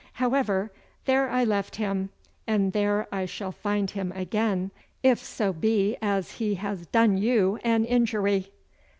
[0.13, 0.71] However,
[1.05, 2.09] there I left him,
[2.47, 4.71] and there I shall find him again
[5.03, 8.51] if so be as he has done you an injury.